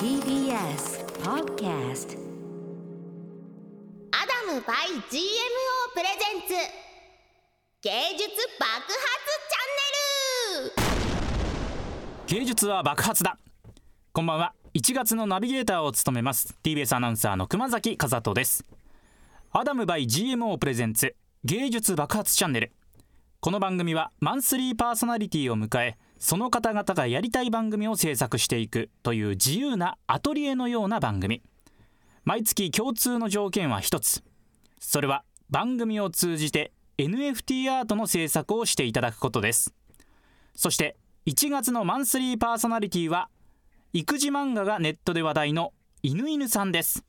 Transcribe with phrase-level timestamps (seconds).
[0.00, 2.16] TBS Podcast
[4.12, 4.72] アダム by
[5.10, 5.20] GMO
[5.92, 6.54] プレゼンツ
[7.82, 8.96] 芸術爆発
[9.50, 9.60] チャ
[10.56, 10.72] ンネ
[12.28, 12.38] ル。
[12.38, 13.36] 芸術は爆発だ。
[14.14, 14.54] こんばんは。
[14.72, 16.56] 1月のナビゲーターを務めます。
[16.62, 18.64] TBS アナウンサーの熊崎和人です。
[19.52, 21.14] アダム by GMO プレゼンツ
[21.44, 22.72] 芸術爆発チャンネル。
[23.40, 31.42] この番組はマンスリーパーソナリティを迎えその方々がやりたい番組を制作していくという自由なアトリエのような番組。
[32.24, 34.22] 毎月共通の条件は一つ。
[34.78, 39.72] それは番組を通じて NFT アートの制作をしていただくことです。
[40.54, 40.94] そして
[41.24, 43.30] 1月のマンスリーパーソナリティは
[43.94, 47.02] 育児漫画がネットで話題の犬犬さんです。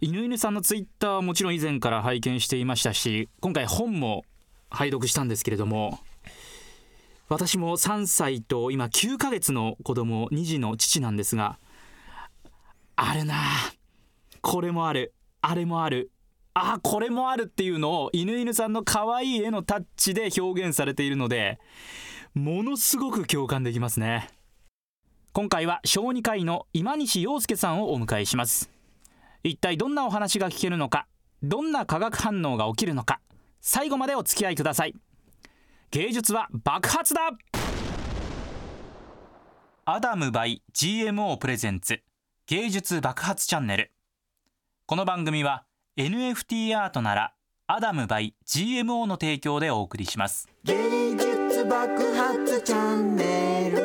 [0.00, 4.24] 犬犬さんのツイッターはもちろん以前から拝見していましたし今回本も
[4.70, 6.00] 拝読したんですけれども
[7.28, 11.58] 私も3歳と今9ヶ月の子供2児の父なんですが
[12.96, 13.36] あるな
[14.40, 15.12] これもある。
[15.40, 16.10] あれもある。
[16.54, 21.60] あこれもあるっていうのを犬犬さんの可愛い絵のタッチで表現されているので
[22.34, 24.30] ものすごく共感できますね。
[25.32, 28.70] 今回は小児科医の今西洋介さんをお迎えします。
[29.44, 31.06] 一体どんなお話が聞けるのか
[31.42, 33.20] どんな化学反応が起きるのか
[33.60, 34.94] 最後までお付き合いください。
[35.90, 37.30] 芸術は爆発だ！
[39.86, 42.02] アダム by GMO プレゼンツ
[42.46, 43.90] 芸術爆発チャンネル。
[44.84, 45.64] この番組は
[45.96, 47.32] NFT アートなら
[47.66, 50.46] アダム by GMO の提供でお送りします。
[50.64, 53.78] 芸術爆発チャンネル。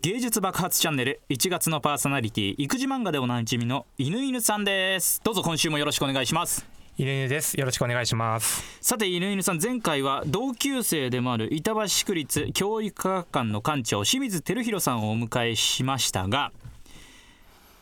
[0.00, 5.20] 芸術爆発チャンネル1月のパーソナリティ育児漫画でおなじみの犬犬さんです。
[5.22, 7.54] どうぞ今週もよろしくお願いします犬犬です。
[7.54, 8.64] よろしくお願いします。
[8.80, 16.50] さて犬犬さん前回は同級生でもある板橋区立教育科学館の館長清水照弘さんをお迎えしましたが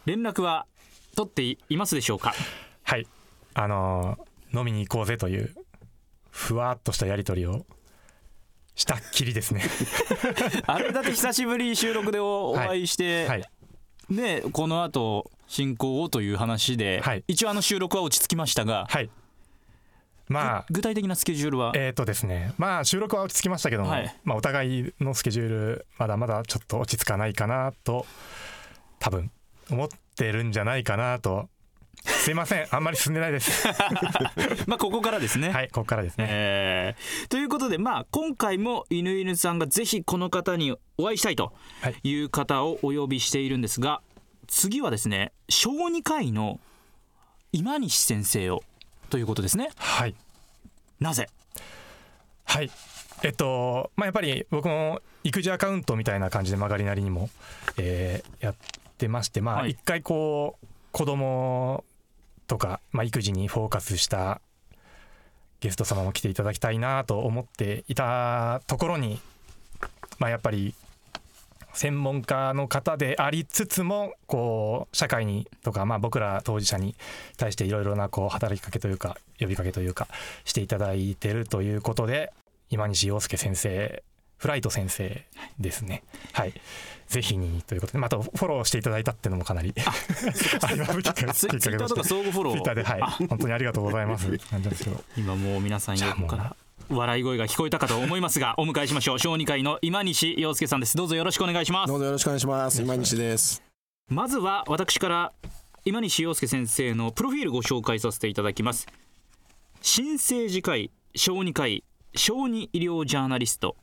[0.04, 0.66] 連絡は
[1.16, 2.34] 取っていますでしょうか？
[2.82, 3.06] はい。
[3.54, 5.54] あのー飲みに行こうぜという
[6.30, 7.66] ふわっとしたやり取りを
[8.74, 9.62] したっきりですね。
[10.66, 13.44] あれだって久しぶりに収録でおお会いして、はい
[14.08, 17.24] ねこの後進行をという話で、はい。
[17.28, 19.10] 一応あの収録は落ち着きましたが、はい。
[20.28, 22.52] まあ具体的なスケジュールは、えーとですね。
[22.58, 24.16] まあ収録は落ち着きましたけども、はい。
[24.24, 28.06] まあ、お互いのスケジュールまだまだちょっと落ち着かないかなと
[28.98, 29.30] 多分
[29.70, 31.48] 思ってるんじゃないかなと
[32.04, 32.66] すいません。
[32.70, 33.66] あんまり進んでないです。
[34.66, 36.26] まあここからですね、はいここからですね。
[36.28, 37.28] えー。
[37.28, 41.96] ということで、まあ、今回も犬犬さんがぜひこの方にお会いしたいとはい。
[42.02, 44.02] いう方をお呼びしているんですが
[44.46, 46.60] 次はですね小児科医の
[47.52, 48.62] 今西先生を
[49.10, 49.70] ということですね。
[49.76, 50.14] はい。
[51.00, 51.28] なぜ？
[52.44, 52.70] はい。
[53.22, 57.30] えっとまあやっぱり僕も育児アカウントみたいな感じで曲がりなりにも、
[57.78, 58.54] えーやっ
[58.98, 59.62] てましてまはい。
[59.64, 61.84] あ一回こう子供
[62.46, 64.40] とか、まあ、育児にフォーカスした
[65.60, 69.20] ゲスト様も来ていただきたいなと思っていたところに
[70.18, 70.74] まあやっぱり
[71.74, 76.94] 専門家の方でありつつもこう社会にとか、まあ、僕ら当事者に
[77.36, 80.08] 対していろいろなこう働きかけというか呼びかけというか
[80.46, 82.32] していただいてるということで
[82.70, 84.02] 今西洋介先生
[84.38, 85.24] フライト先生
[85.58, 86.02] ですね。
[86.32, 86.52] はい。
[87.08, 89.72] ぜひにということでまたフォローしていただいたっていうのもかなり
[90.60, 93.00] あ今きっかけツイツイッターとか相互フォローツイッターではい。
[93.28, 94.28] 本当にありがとうございます。
[94.50, 95.02] なんですけど。
[95.16, 96.56] 今もう皆さんじゃあもう横から
[96.88, 99.18] 笑い声が聞こえたかと思いますがお迎えしましょう。
[99.18, 100.96] 小児科医の今西洋介さんです。
[100.96, 101.88] どうぞよろしくお願いします。
[101.88, 102.82] どうぞよろしくお願いします。
[102.82, 103.62] 今西です。
[104.08, 105.32] まずは私から
[105.84, 108.86] 今西洋介先生のプロフィールご紹介させていただきます。
[109.80, 113.76] 新生児科医小児科医小児医療ジャーナリスト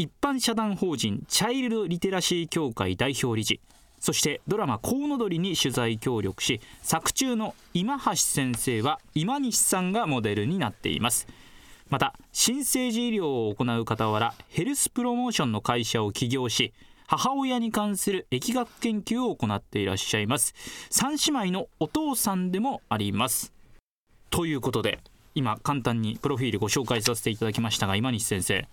[0.00, 3.60] 一般社団法人チャイルドリテラシー協会代表理事
[4.00, 11.28] そしてドラマ「コウノドリ」に取材協力し作中の今橋先生は今西さんがモデルになっています。
[11.90, 16.72] また新生児医療を行う傍らヘルスプロモーションの会社を起業し
[17.06, 20.54] 母親に関する疫学研究を行っていらっしゃいます。
[20.88, 23.52] 三姉妹のお父さんでもあります。
[24.30, 25.00] ということで
[25.34, 28.66] 今簡単にプロフィールご紹介させていただきましたが今西先生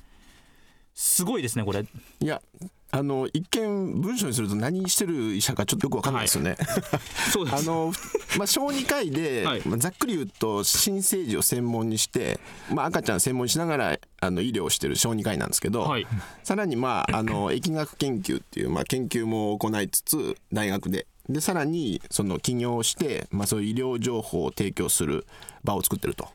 [0.98, 1.86] すごいですねこれ
[2.20, 2.42] いや、
[2.90, 6.58] あの一見文章にすると何してる医者かちょっとよくわかんないですよね。
[7.32, 7.94] そうですあの
[8.36, 12.40] まあ小児科医で、はいまあざっくり言うと新生児を専門にして、
[12.74, 16.08] まあ赤ちゃん専門にしながらあの医療をしてる小児科医なんですけど、はい
[16.44, 21.06] さらにまああの疫学研究っていうまあ研究も行いつつ大学で。
[21.30, 25.26] でさらにその起業して、まあ、そういう医療情報を提供する
[25.64, 26.28] 場を作ってると。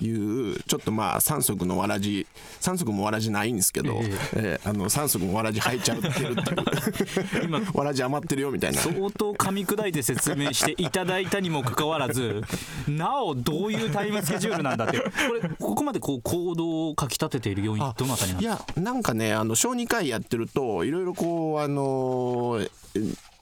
[0.00, 0.08] い。
[0.08, 2.26] うちょっとまあ三足のわらじ
[2.58, 4.00] 三足もわらじないんですけど、
[4.34, 7.44] えーあの三足もわらじ履いちゃってるっていう。
[7.44, 8.80] 今わらじ余ってるよみたいな。
[8.80, 12.42] 相当噛み砕いて説明していただいたにもかかわらず
[12.86, 15.04] なおどういうタイムスケジュールなんだってこ
[15.34, 18.72] れここまでこう行動をかき立てている要因どのあたりなんいですか？
[18.78, 22.70] やなんかねあの小児科医やってるといろいろこうあのえ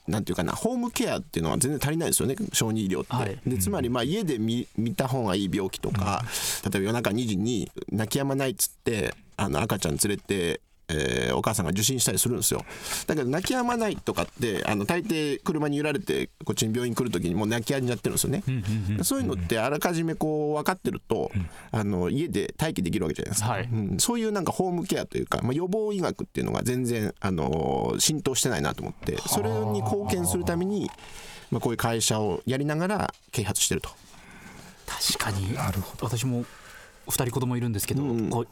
[0.07, 3.39] なんていうかなホームケアっていうのは全然足りないですよね小児医療って、はい。
[3.45, 6.23] でつまりまあ家で見見た方がいい病気とか、
[6.63, 12.63] 例えば夜中2時に泣き止まないっつってあの赤ちゃん連れてえーお母さんが受診したりするんですよ。
[13.05, 18.43] だけど泣き止まないとかってあの大抵車に揺られてこっちに病院来る時にもう泣き止んじゃってるんですよね、
[19.03, 21.31] そういうのってあらかじめこう分かってると、
[21.71, 23.63] あの家で待機できるわけじゃないですか、はい。
[23.71, 30.89] うん、そういうなんかホームケアというか、まあ、予防医学っていうのが全然、あのー浸透してないなと思ってそれに貢献するために、
[31.51, 33.89] まあ、こういう会社をやりながら啓発してると。
[34.85, 35.55] 確かに。
[36.01, 36.45] 私も
[37.07, 38.29] 2人子供いるんですけど、うん。
[38.29, 38.47] こう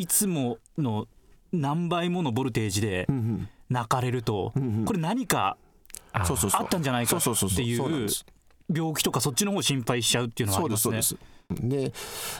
[0.00, 1.06] いつもの
[1.54, 4.52] 何倍ものボルテージでうん泣かれると、
[4.84, 5.56] これ何か
[6.12, 7.54] あったんじゃないかそうそうそうそう。
[7.54, 8.08] っていう
[8.72, 10.96] 病気とかそっちの方心配しちゃうっていうのはあそうりますね。
[10.96, 11.92] ですそうですで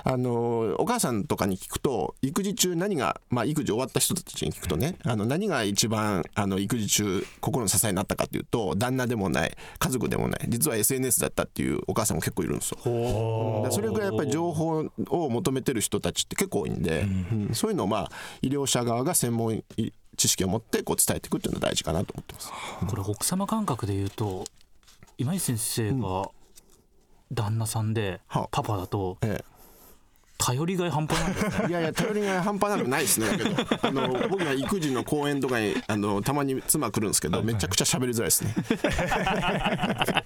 [0.03, 13.63] あのお母さんとかに聞くと育児中何が、まあ、育児終わった人たちに聞くとねあの何が一番あの育児中心の支えになったかっていうと旦那でもない家族でもない実は SNS だったっていうお母さんも結構いるんですよ。
[13.65, 18.11] でそれぐらいやっぱり情報を求めてる人たちって結構多いんで、うんそういうのをまあ
[18.43, 19.63] 医療者側が専門
[20.17, 22.53] 知識を持ってこう伝えていくっていうのは大事かなと思ってます。
[22.87, 24.45] これ奥様感覚で言うと
[25.19, 26.31] 今井先生が
[27.35, 29.45] 旦那さんではパパだとええ。
[30.37, 31.69] 頼りがい半端ないですね。
[31.71, 33.29] いやいや頼りがい半端なくないですね。
[33.29, 38.55] だけどあの僕が育児の講演とかにあのたまに妻来るんですけどめちゃくちゃ喋りづらいですね。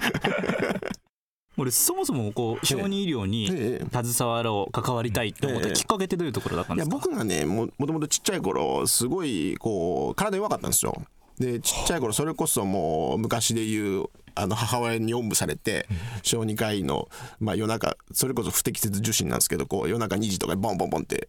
[1.60, 4.02] 俺そもそもこう小児医療にええ。
[4.04, 5.74] 携わろう関わりたいって思ったええ。
[5.74, 6.96] きっかけってどういうところだったんいやですか？
[7.08, 11.02] 僕がねももともとちっちゃい頃すごいこう体弱かったんですよ
[11.38, 15.88] でちっちゃい頃それこそもう昔で言うあの母親におんぶされて
[16.22, 17.08] 小児科医の、
[17.40, 21.28] まあ、夜中それこそ不適切受診なんですけどこう夜中2時とかにボンボンボンって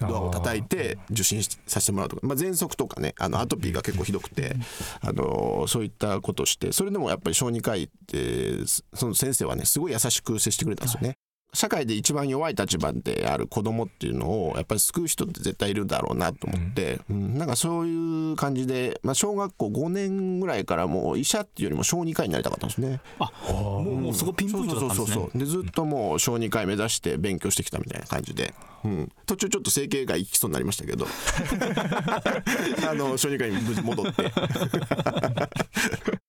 [0.00, 4.56] ドアを叩いて受診させてもらうとか、まあ、喘息とかねあのアトピーが結構ひどくて
[5.02, 11.18] あのそういったことしてそれでもやっぱり小児科医ってその先生はねすごい優しく接してくれたんですよね。
[11.54, 17.38] 社会で一番弱い立場である子供っていうのをやっぱり救う人って絶対いるだろうなと思って、うん。
[17.38, 23.00] なんかそういう感じで、まあ、小学校5年ぐらいからもう医者っていうよりも小児科医になりたかったんですね。
[23.18, 25.06] あもうもうそこピンポイントだったんですね。
[25.06, 28.52] そうそうそうそうでずっともう小児科医目指して勉強してきたみたいな感じで、
[28.84, 31.06] うん、途中ちょっと整形外行きそうになりましたけど。
[32.88, 34.32] あの小児科医に無事戻って。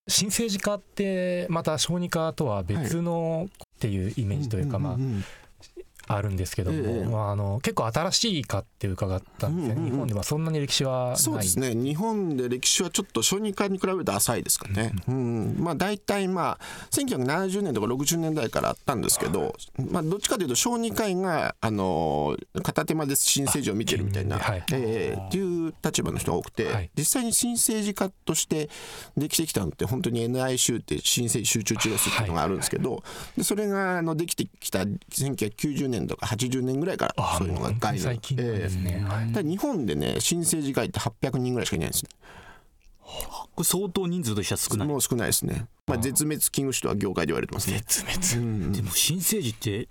[0.07, 3.50] 新生児科ってまた小児科とは別の
[3.80, 4.98] っていうイメージというかまあ
[6.12, 7.06] あるんですけども、ええ。
[7.06, 9.92] まあ、あの結構新しい科って伺ったんですよ、うんうんうん。
[9.92, 11.18] 日本ではそんなに歴史はない。
[11.18, 11.76] そうですね。
[11.76, 16.60] 日本で歴史はちょっと小児科に比べると浅いですかね、うんまあ大体まあ
[16.92, 24.64] 1970年とか60年代からあったんですけど、まあ、どっちかというと小児科医があの片手間で新生児を見てるみたいな、はい。
[24.74, 26.90] ええっていう立場の人が多くて、はい。
[26.98, 28.70] 実際に新生児科として
[29.16, 33.04] できてきたのって本当に NICU って新生児集中治療室っていうのがあるんですけど、
[33.38, 38.19] でそれがあのできてきた1990年とか80年ぐらいからそういうのが概念。
[38.36, 39.28] ですね、はい。
[39.34, 42.10] ただ日本でね新生児科医って800人ぐらいしかいないんですね。
[43.01, 44.88] これ相当人数としては少ない。
[44.88, 47.78] もう少ないですね、まあ、絶滅危惧種とは業界で言われてますね。
[47.80, 48.47] 絶滅。
[48.47, 49.88] うんでも新生児って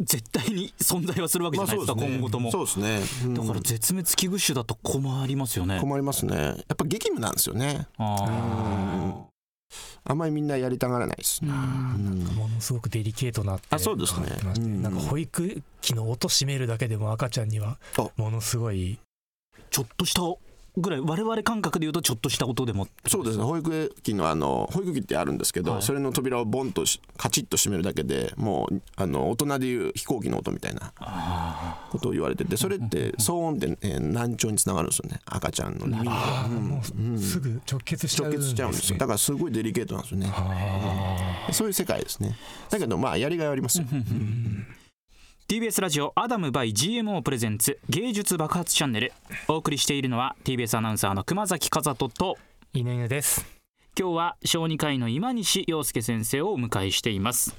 [0.00, 2.52] 絶対に存在はするわけじゃないですか、今後とも。
[2.52, 3.34] そうですね、うん。
[3.34, 5.80] だから絶滅危惧種だと困りますよね。
[5.80, 6.36] 困りますね。
[6.36, 7.88] やっぱ激務なんですよね。
[7.98, 9.26] あ
[10.04, 11.44] あんまりみんなやりたがらないです。
[11.44, 12.24] ね、うん。
[12.34, 14.28] ものすごくデリケートなってあそうですね。
[14.80, 18.10] なんか保育器の音閉めるだけでも赤ちゃんにはあ。
[18.16, 18.76] ものすごい。
[18.76, 18.98] ー
[19.70, 20.22] ちょっとした
[20.80, 23.44] ぐらい我々感覚で言うとちょっとした音でもそうですね。
[23.44, 25.82] 保育器のあの保育器ってあるんですけど、はい。
[25.82, 30.92] それの扉をボンとしカチッと閉めるだけでもうあの大人でいう飛行機の音みたいな
[31.90, 35.20] ことを言われててそれって騒音って、えー難聴につながるんですよね。
[35.26, 36.46] 赤ちゃんの耳が。
[37.16, 38.44] うすぐ直結しちゃうんですね。
[38.44, 38.98] 直結しちゃうんですよ。
[38.98, 40.32] だからすごいデリケートなんですよね。
[40.32, 42.36] あそういう世界ですね。
[42.70, 43.86] だけどまあやりがいはありますよ
[45.50, 49.14] TBS ラジオアダム by GMO プレゼンツ芸術爆発チャンネル。
[49.48, 53.46] お送りしているのは TBS アナウンサーの熊崎和人とー犬犬です。
[53.98, 57.56] 今日は小児科医の今西洋介先生をお迎えしています。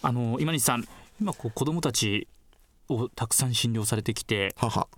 [0.00, 0.88] あの今西さん
[1.20, 2.28] 今こう子供たち
[2.88, 4.88] をたくさん診療されてきて母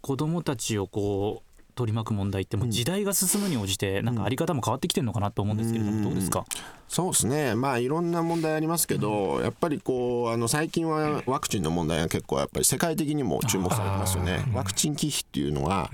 [0.00, 1.47] 子供たちをこう
[1.78, 6.44] 取り巻く問題ってもう時代が進むに応じてなんかあり方も変わってきてるのかなと思うんですけれどもどうですか？
[6.88, 7.54] そうですね。
[7.54, 14.42] まあいろんな問題ありますけど、やっぱりこうあの最近はワクチンの問題が結構やっぱり世界的にも注目されてますよね。
[14.54, 15.90] ワクチン忌避っていうのは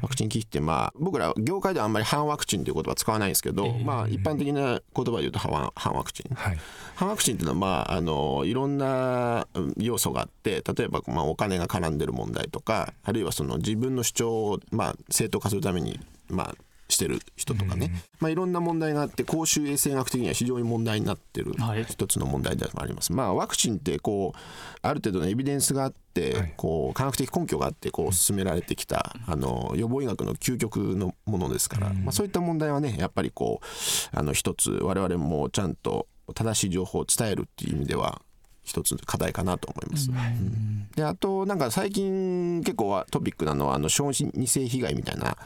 [0.00, 6.34] ワクチン忌避ってまあ僕ら業界ではあんまり反ワクチンという言葉使わないんですけど、まあ一般的な言葉で言うと反反ワクチン。
[6.34, 6.58] はい。
[6.94, 16.54] 反ワクチンっていうのは、まあ、あのいろんなうん要素があって例えば、まあ、お金が絡んでる問題とかあるいはその自分の主張を、まあ、正当化するために、まあ、
[16.88, 21.84] してる人とかね、まあ、いろんな問題があって公衆衛生学的には非常に問題になってるはい。
[21.84, 23.12] 一つの問題でもあります。
[23.12, 24.38] まあ、ワクチンってこう
[24.82, 26.54] ある程度のエビデンスがあって、はい。
[26.56, 38.20] こう科学的根拠があってこう進められてきたあの予防医学の究極のものですから、まあ、そういった問題はねやっぱりこうあの一つ我々もちゃんと正しい情報を伝えるっていう意味では
[38.68, 40.10] 一つ課題かなと思います。
[40.10, 40.88] うん。
[40.94, 45.36] であとなんか最近結構はトピックなのはあの小児性被害みたいな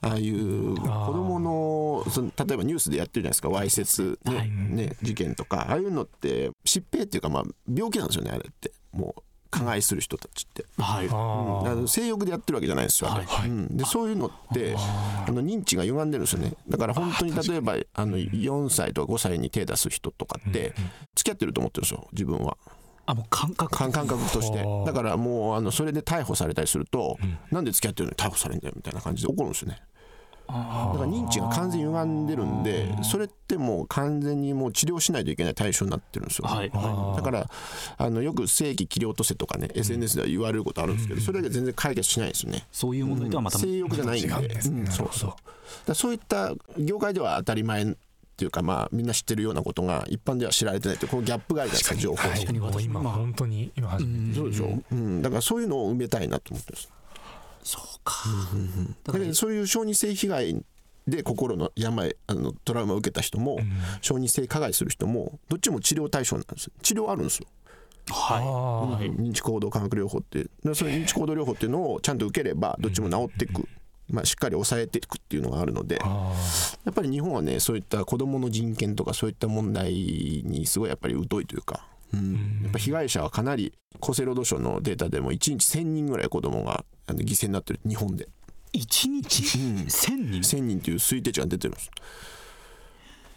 [0.00, 8.72] ああいう子供のその例えばニュースでやってるじゃないですかわいせつ、ねね、事件とかああいうのって疾病っていうかまあ病気なんですよねあれって。
[8.92, 9.22] もう
[9.52, 10.64] 加害する人たちって。
[10.78, 11.06] はい。
[11.06, 11.12] うん。
[11.12, 13.26] あの性欲でやってるわけじゃないんですよ、あれ。
[13.44, 16.54] うん、でそういうのってあの認知が歪んでるんですよね。
[16.68, 20.74] だから本当に例えばあの4歳とか5歳に手出す人とかって
[21.14, 22.56] 付き合ってると思ってるんですよ自分は。
[23.04, 23.76] あもう感覚。
[23.76, 24.62] 感感覚として。
[24.62, 27.18] はあだからもうあのそれで逮捕されたりすると、
[27.50, 29.82] なんで付き合ってるのに逮捕されるんだよみたいな感じで怒るんですよね
[30.48, 36.70] だから認知が完全に歪んでるんでそれってもう完全にもう治療しないといけない対象になってるんですよ、はい。
[36.70, 37.46] だから
[37.96, 42.66] あのよく正規切り落とせとかね SNS では言われることあるんですけどそれだけ全然解決しないですよね。
[42.72, 44.28] そういう問題とはまた性欲じゃないんで。
[44.28, 44.60] ね。
[44.66, 45.32] うんそうそう。
[45.86, 47.94] だそういった業界では当たり前っ
[48.36, 52.36] ていうかまあみんな知ってるようなことが一般では知られてないってこのギャップがあるじゃないですか情報は。
[52.36, 52.60] いかに。
[52.60, 54.34] 私も今本当に今初めて。
[54.34, 56.92] そうでしょ、うん、だからそういうのを埋めたいなと思ってるんです
[58.04, 58.24] か。
[59.04, 59.34] だから。
[59.34, 60.64] そういう小児性被害
[61.06, 63.58] で心の病あのトラウマを受けた人も、
[64.00, 66.72] 小児性加害する人もどっちも治療対象なんですよ。
[66.82, 67.46] 治療あるんですよ、
[68.08, 70.44] はあ認知行動科学療法って。
[70.44, 73.68] でその認知行動療法っていうのをちゃんと受ければどっちも治っていく、
[74.10, 76.32] まあ、しっかり抑えていくっていうのがあるのであ
[76.84, 87.80] やっぱり日本はねそういった子どもの人権とかそういった問題にすごいやっぱり疎いというか、うん、やっぱ被害者はかなり厚生労働省のデータでも1日1000人ぐらい子どもが犠牲になってる。
[87.86, 88.28] 日本で。
[88.72, 91.90] い一日？1000人？1000人という推定値が出てるんです。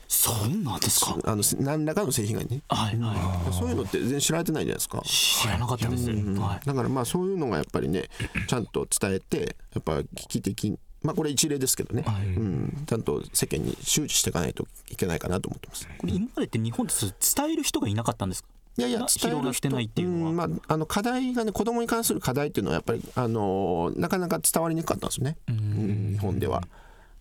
[0.07, 1.17] そうなんですか？
[1.25, 2.61] あの何らかの性被害ね。
[2.69, 4.99] はいはそういうのって全然知られてないじゃないですか。
[4.99, 6.09] い知らなかったです。
[6.09, 6.39] うん。
[6.39, 6.65] はい。
[6.65, 8.03] だからまあそういうのがやっぱりね
[8.47, 12.27] ちゃんと伝えてやっぱ危機的まあこれ一例ですけどね、はい。
[12.27, 15.87] うん、ちゃんと世間に周知していかないといけないかなと思ってます。
[15.97, 16.95] これ今までって日本って
[17.35, 18.49] 伝える人がいなかったんですか？
[18.77, 19.69] いやいやな伝える人。
[19.69, 20.31] ないっていうのは。
[20.31, 26.11] んまあ、あの課題がね子供に関する課題っていうのはやっぱりあのなかなか伝わりにくかったんですよね、うん。
[26.13, 26.61] 日本では。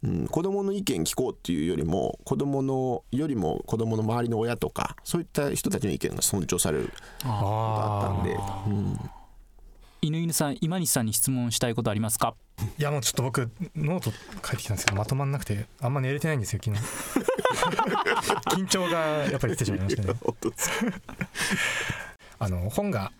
[0.02, 6.90] うん、子供の意見聞こうっていうよりも子供のよりも子供の周りの親とかそういった人たちの意見が尊重されるこ
[7.22, 9.00] とがあったんで、うん、
[10.04, 12.34] 犬犬さん今西さんに質問したいことありますか？
[12.78, 14.10] いやもうちょっと僕ノート
[14.46, 16.82] 書いてきたんですけどまとまんなくてあんま寝れてないんですよ昨日。
[18.54, 18.98] 緊張が
[19.30, 20.12] やっぱり来てしまいましたね。
[22.38, 23.12] あの本が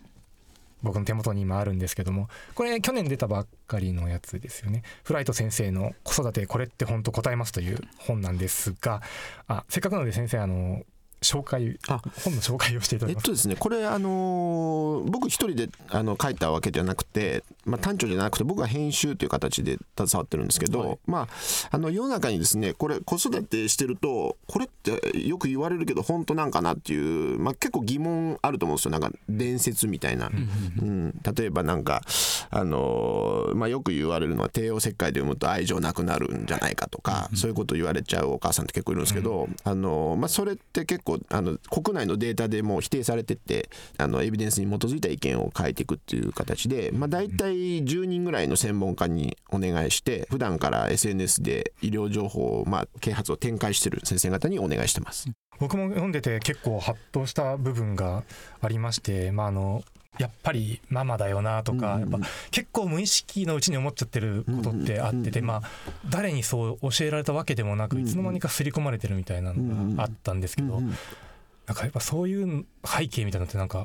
[0.83, 4.83] 僕の手元に今あるんですけどもこれ去年出たばっかりのやつですよね。
[5.03, 9.01] フライト先生の「子育てこれって本当答えます」という本なんですが
[9.47, 10.83] あせっかくなので先生あの
[11.21, 13.23] 紹介あ本の紹介をしていただきます。
[13.23, 21.27] えっとですねこれあのー僕一人であの書いたわけじゃなくて、まあ、単調じゃなくて僕は編集という形で携わってるんですけど、まあ
[21.71, 28.91] あの世の中にですねこれ子育てしてるとこれってよく言われるけど本当なんかなっていう、まあ、結構疑問あると思うんですよ。
[28.91, 32.01] なんか伝説みたいな、うん、例えばなんか
[32.49, 55.29] あのーまあ、よく言われるのは帝王切開で産むと愛情なくなるんじゃないかとか、そういうことを言われちゃうお母さんって結構いるんですけど、あのーまあ、それって結構あの国内のデータでも否定されててあのエビデンスに基づいた意見を変えていくっていう形で、まあ、大体10人ぐらいの専門家にお願いして普段から SNS で医療情報を、まあ、啓発を展開してる先生方にお願いしてます。
[55.59, 58.23] 僕も読んでて結構ハッとした部分が
[58.59, 59.83] ありまして、まあ、あの
[60.17, 62.19] やっぱりママだよなとか、やっぱ
[62.51, 65.61] 結構無意識のうちに思っちゃってることってあってて、まあ、
[66.09, 73.83] 誰にそう教えられたわけでもなくいつの間にか刷り込まれてるみたいなのがあったんですけど、なんかやっぱそういう背景みたいなのってなんか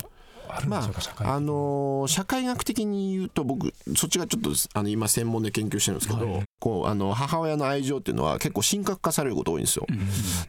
[0.49, 1.33] あるんでしょうか、社会的に。
[1.33, 9.87] あのー社会学的に言うと僕そっちがちょっとあの今専門で研究してるんですけど、こうあの母親の愛情っていうのは結構神格化されること多いんですよ。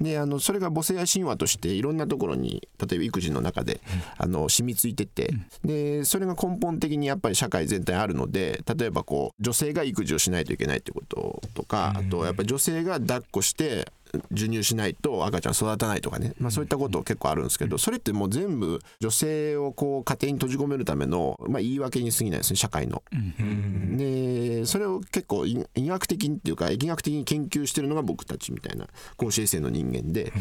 [0.01, 3.79] であのそれが母性愛神話としていろんなところに例えば育児の中で、
[4.17, 13.91] あの染みついてて、でそれが根本的にやっぱり社会全体あるので例えばこう女性が育児をしないといけないってこととか、あとやっぱり女性が抱っこして
[14.31, 23.03] 授乳しないと赤ちゃん育たないとかね、まあ、そういったこと結構あるんですけどそれってもう全部女性をこう家庭に閉じ込めるための、まあ、言い訳に過ぎないですね社会の。
[23.97, 28.87] でそれを結構医医学的にっていうか疫学的に研究してるのが僕たちみたいな
[29.17, 30.31] 公衆衛生の人間で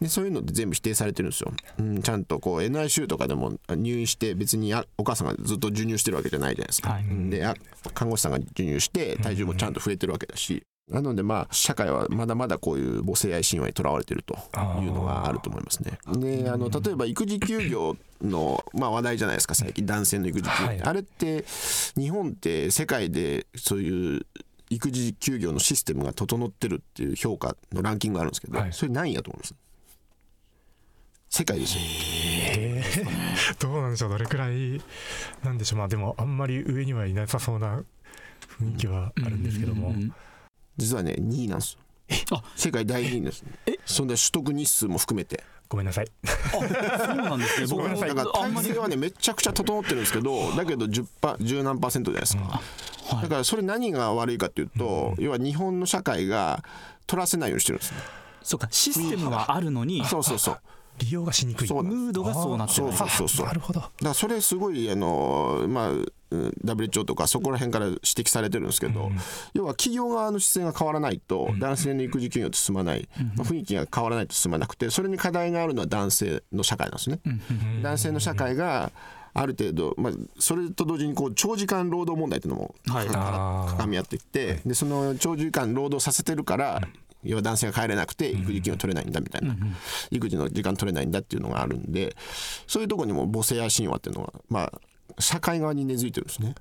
[0.00, 1.52] でそういうのって全部否定されてるんですよ。
[1.78, 6.90] うん、ちゃんとこう NICU とかでも入院して別にあお母さんがずっと授乳してるわけじゃないじゃないですか。
[6.90, 7.54] はいうんであ
[7.94, 10.64] 看護師さんが授乳して体重もちゃんと増えてるわけだし。
[10.88, 14.34] なのでまあ社会はまだまだこういう母性愛神話にとらわれてると
[14.80, 15.98] いうのがあると思いますね。
[16.12, 19.84] であの例えば育児休業の、まあ、話題じゃないですか最近。
[19.84, 21.44] 男性の育児休業、はいあれって
[21.96, 24.26] 日本って世界でそういう
[24.70, 28.72] 育児休業のシステムが整ってるっていう評価のランキングがあるんですけど、はい。
[28.72, 29.54] それ何位やと思います？
[31.28, 31.80] 世界ですよ。
[32.58, 33.58] えー。
[33.60, 34.10] どうなんでしょう。
[34.10, 34.80] どれくらい
[35.42, 35.78] なんでしょう。
[35.80, 37.82] まあでもあんまり上にはいなさそうな
[38.60, 40.14] 雰囲気はあるんですけども、うん
[40.76, 41.78] 実はね2位なんです
[42.30, 43.52] あ世界第2位ですね
[43.84, 45.42] そんで取得日数も含めて。
[45.68, 46.06] ごめんなさい。
[46.52, 47.66] そうなんですね。
[47.66, 56.62] 僕もだから体制はねめちゃくちゃ整ってるんですけどだけど10パ10何パーセントじゃないですか、だからそれ何が悪いかっていうと、要は日本の社会が
[57.06, 57.98] 取らせないようにしてるんですね。
[58.42, 60.58] そうかシステムはあるのにそうそうそう。
[60.98, 61.72] 利用がしにくい。
[61.72, 62.92] ムードがそうなってる。
[62.92, 63.46] そうそうそうそう。
[63.46, 63.80] なるほど。
[63.80, 66.06] だからそれすごいあのまあうん
[66.64, 69.10] WHO とかそこら辺から指摘されてるんですけど、
[69.54, 77.20] 要は企業側の姿勢が変わらないと男性の育児休業って進まない、まあ、雰囲気が変わらないと進まなくてそれに課題があるのは男性の社会なんですね。
[77.82, 78.92] 男性の社会が
[79.34, 83.08] ある程度、まあ、それと同時にこう長時間労働問題っていうのもはい。
[83.10, 83.76] あー。
[83.76, 86.80] かみ合ってきてでその長時間労働させてるから
[87.22, 89.54] 要は男性が帰れなくて育児休業取れないんだみたいな。
[90.10, 92.16] 育児の時間取れないんだっていうのがあるんで
[92.66, 94.72] そういうところにも母性愛神話っていうのがまあ
[95.18, 96.54] 社会側に根付いてるんですね。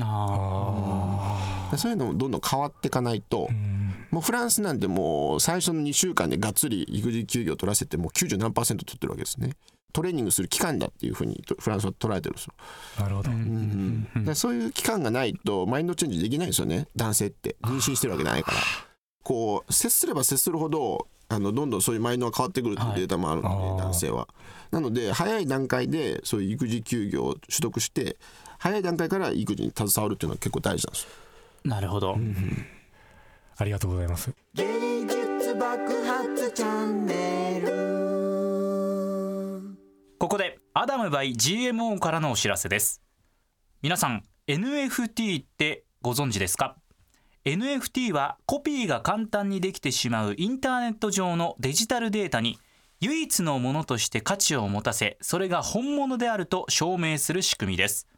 [0.00, 3.48] あでそういうのもどんどん変わっていかないと、
[4.10, 9.50] もうフランスなんてもう最初の2週間でがっつり育児休業取らせてもう90何パーセント取ってるわけですね。
[9.92, 12.54] トレーニングする期間だっていうふうにとフランスは捉えてるんですよ。
[12.98, 13.30] なるほど、
[14.24, 16.88] でそういう期間がないとマインドチェンジできないんですよね。
[16.96, 17.54] 男性って。
[17.62, 18.58] 妊娠してるわけじゃないから。
[19.22, 24.28] こう接すれば接するほどあのどんどんそういうマインドが変わってくるっていうデータもあるので、はい男性は。
[24.70, 28.16] なので早い段階でそういう育児休業を取得して
[28.58, 31.06] 早い段階から育児に携わるっていうのは結構大事なんです
[31.64, 32.16] なるほど。
[33.56, 34.32] ありがとうございます。
[34.54, 37.74] 芸術爆発チャンネル。
[40.18, 43.00] ここでアダム by GMO からのお知らせです。
[43.82, 46.76] 皆さん NFT ってご存知ですか？
[47.44, 52.58] NFT はコピーが簡単にできてしまうインターネット上のデジタルデータに
[53.00, 58.08] 唯一のものとして価値を持たせそれが本物であると証明する仕組みです。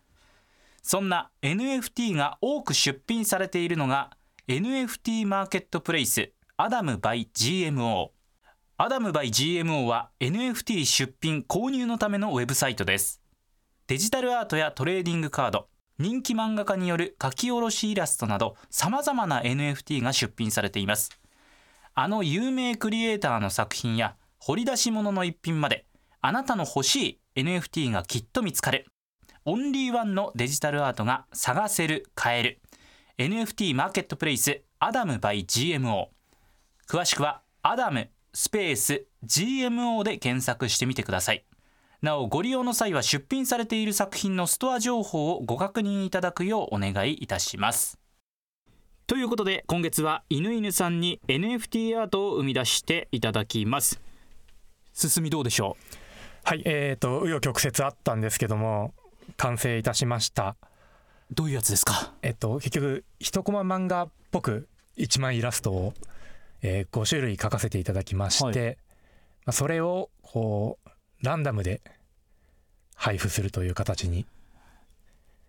[0.80, 4.10] そんな NFT が多く出品されているのが
[4.46, 8.10] NFT マーケットプレイスアダム by GMO
[8.76, 13.20] アダム by GMO は NFT 出品購入のためのウェブサイトです。
[13.88, 15.66] デジタルアートやトレーディングカード
[15.98, 21.10] 人気漫画家による書き下ろしイラストなどさまざまな NFT が出品されています。
[21.94, 25.86] あの有名クリエイターの作品や掘り出し物の一品まで
[26.20, 28.86] あなたの欲しい NFT がきっと見つかる。
[29.46, 32.60] オンリーワンのデジタルアートが探せる買える。
[33.18, 36.08] NFT マーケットプレイスアダム by GMO
[36.86, 41.46] 詳しくはアダムスペース GMO で検索してみてください。
[42.06, 47.98] なおご利用の際は出品されている作品のストア情報をご確認いただくようお願いいたします。
[49.08, 54.00] ということで今月は犬犬さんに NFT アートを生み出していただきます。
[54.92, 55.76] 進みどうでしょ
[56.44, 58.94] はいえー、と紆余曲折あったんですけども
[59.36, 60.56] 完成いたしました。
[61.30, 62.12] うどういうやつですか？
[62.22, 65.92] えっと結局一コマ漫画っぽく一枚イラストを、
[66.62, 68.78] えー、5種類描かせていただきまして、はい。
[69.46, 70.88] まあ、それをこう
[71.22, 71.80] ランダムで
[73.06, 74.26] 配布するという形に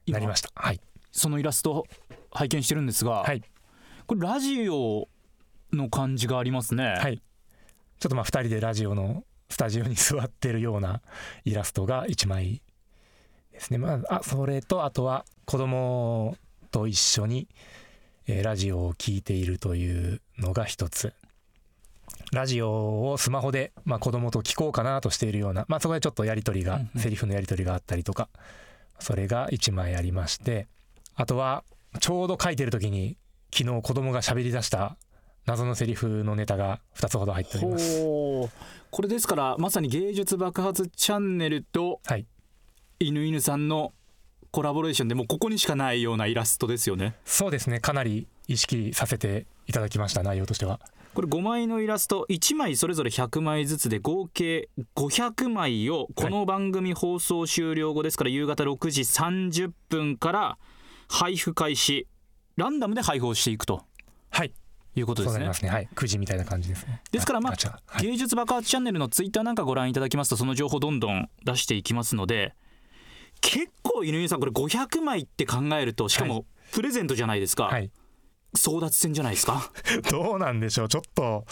[0.07, 0.51] なりました。
[0.53, 0.79] はい。
[1.11, 1.87] そのイラスト
[2.29, 3.41] 拝見してるんですが、はい。
[4.05, 5.07] これラジオ
[5.73, 6.83] の感じがありますね。
[6.83, 7.17] はい。
[7.17, 11.01] ちょっとまあ2人でラジオのスタジオに座ってるような
[11.45, 12.61] イラストが1枚
[13.51, 13.79] ですね。
[13.79, 16.37] まああそれとあとは子供
[16.69, 17.47] と一緒に、
[18.27, 21.11] えーラジオを聴いているというのが一つ
[22.31, 27.01] ラジオをスマホで、まあ、子供と聞こうかなとしているような、まあ、そこでちょっとやり取りが、うんうん。
[27.01, 28.29] セリフのやり取りがあったりとか
[28.99, 30.67] それが1枚ありまして
[31.15, 31.63] あとは
[31.99, 33.17] ちょうど書いてる時に
[33.53, 34.97] 昨日子供が喋り出した
[35.45, 38.01] 謎のセリフのネタが2つほど入っております。
[38.91, 42.25] これですからまさに芸術爆発チャンネルとはい。
[42.99, 43.93] 犬犬さんの
[44.51, 47.15] コラボレーションでもうここにしかないようなイラストですよね。
[47.23, 47.79] そうですね。
[47.79, 50.81] かなり意識させていただきました内容としては
[51.17, 60.57] これ5枚のイラスト1枚それぞれ100枚ずつで合計500枚をこの番組放送終了後ですから夕方6時30分から
[61.09, 62.05] 配布開始
[62.55, 63.81] ランダムで配布をしていくと
[64.29, 64.53] はい。
[64.93, 65.51] いうことですね。
[65.55, 65.69] すね。
[65.71, 65.89] はい。
[65.95, 67.01] くじみたいな感じですね。
[67.11, 67.55] ですからまあ
[67.87, 68.05] はい。
[68.05, 72.53] 芸術爆発チャンネルのツイッターなんかご覧いただきますとその情報どんどん出していきますので
[73.41, 77.89] 結構犬犬さんこれ500枚って考えるとしかはもプレゼントじゃないですか、はい
[78.57, 79.71] 争奪戦じゃないですか？
[80.11, 81.45] どうなんでしょうちょっと。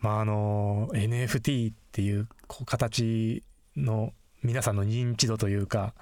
[0.00, 2.28] まああの NFT っていう
[2.66, 3.42] 形
[3.76, 5.94] の皆さんの認知度というか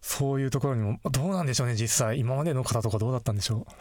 [0.00, 2.18] そういうところにもどうなんでしょうね実際。
[2.18, 3.72] 今までの方とかどうだったんでしょう？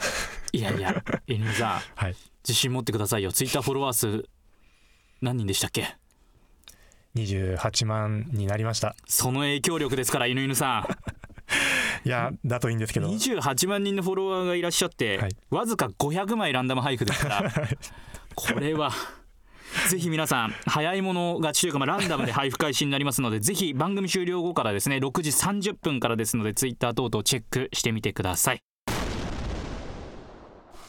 [0.57, 2.15] いやいや犬犬さんはい。
[2.43, 3.31] 自信持ってくださいよ。
[3.31, 4.25] ツイッターフォロワー数
[5.21, 5.95] 何人でしたっけ
[7.15, 8.95] ？28万になりました。
[9.07, 10.87] その影響力ですから犬犬さ
[12.05, 15.35] いやだといいんですけんど28万人のフォロワーがいらっしゃって、はい。
[15.49, 17.51] わずか500枚ランダム配布ですから。
[18.35, 18.91] これは
[19.89, 28.63] ぜひ皆さん早い者勝ちというか、まあ、ランダムで配布開始になりますのでぜひ番組終了後からですね6時30分からですのでツイッター等々チェックしてみてください。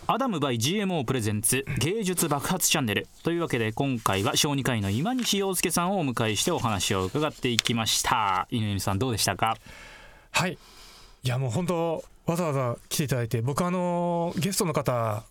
[0.07, 3.07] アダム by GMO プレゼンツ芸術爆発チャンネル。
[3.23, 8.49] というわけで今回は小児科医の今西洋介さんをお迎えしてお話を伺っていきました。
[8.51, 9.57] 犬犬さんどうでしたか？
[10.33, 10.59] はい
[11.23, 15.25] いやもう本当わざわざ来ていただいて僕あのゲストの方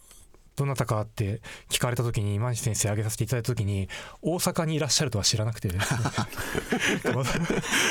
[0.56, 3.88] どなたかって聞かれた時に今西先生挙げさせていただいた時に
[4.22, 5.70] 大阪にいらっしゃるとは知らなくて。
[5.70, 6.00] ですね
[7.16, 7.32] わざ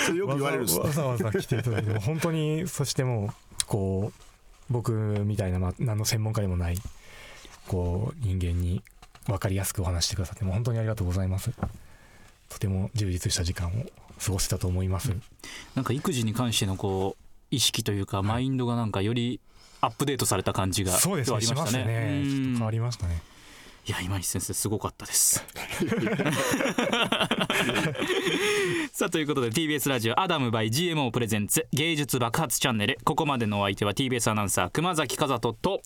[0.06, 4.22] それよく言わざわざ来ていただいて本当にそしてもうこう
[4.70, 6.76] 僕みたいな、まあ、何の専門家でもない
[7.66, 8.82] こう人間に
[9.26, 11.50] 分かりやすくお話してくださってもう本当にありがとうございます。
[12.48, 13.72] とても充実した時間を
[14.24, 15.12] 過ごせたと思います、
[15.74, 19.40] なんか育児に関してのこう意識というかマインドがなんかより
[19.80, 21.84] アップデートされた感じがそうですねしましたね。
[21.84, 23.22] ねちょっと変わうんりましたね。
[23.86, 25.42] いや今西先生すごかったです。
[28.92, 32.98] さあということで TBS ラジオアダム by GMO プレゼンツ芸術爆発チャンネル。
[33.04, 35.80] ここまでのお相手は TBS アナウンサー熊崎和人と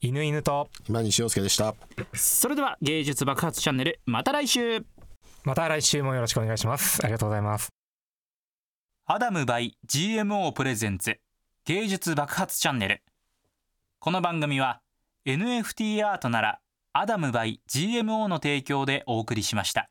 [0.00, 1.74] 犬犬と今西洋介でした。
[2.14, 4.86] それでは芸術爆発チャンネルまた来週。
[5.44, 7.00] また来週もよろしくお願いします。
[7.02, 7.81] ありがとうございます
[9.04, 11.18] アダム by GMO プレゼンツ
[11.64, 13.02] 芸術爆発チャンネル。
[13.98, 14.80] この番組は
[15.26, 16.60] NFT アートなら
[16.92, 19.90] アダムバイ GMO の提供でお送りしました。